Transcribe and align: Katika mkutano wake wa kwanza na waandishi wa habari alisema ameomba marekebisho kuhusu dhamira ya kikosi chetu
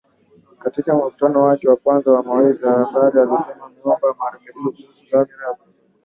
Katika 0.59 0.95
mkutano 0.95 1.41
wake 1.41 1.69
wa 1.69 1.75
kwanza 1.75 2.11
na 2.11 2.19
waandishi 2.31 2.65
wa 2.65 2.85
habari 2.85 3.19
alisema 3.19 3.65
ameomba 3.65 4.13
marekebisho 4.19 4.71
kuhusu 4.71 5.03
dhamira 5.11 5.47
ya 5.47 5.53
kikosi 5.53 5.73
chetu 5.75 5.89